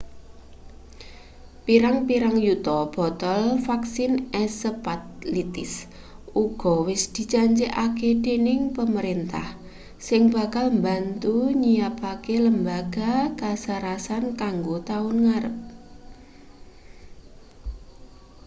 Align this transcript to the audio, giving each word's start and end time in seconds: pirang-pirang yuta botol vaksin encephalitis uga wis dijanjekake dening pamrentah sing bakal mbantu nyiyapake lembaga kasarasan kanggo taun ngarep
pirang-pirang 1.65 2.37
yuta 2.47 2.77
botol 2.95 3.41
vaksin 3.67 4.11
encephalitis 4.41 5.73
uga 6.43 6.73
wis 6.89 7.03
dijanjekake 7.15 8.09
dening 8.25 8.61
pamrentah 8.75 9.49
sing 10.07 10.21
bakal 10.35 10.65
mbantu 10.79 11.37
nyiyapake 11.61 12.35
lembaga 12.45 13.11
kasarasan 13.39 14.23
kanggo 14.41 14.75
taun 14.89 15.17
ngarep 15.25 15.55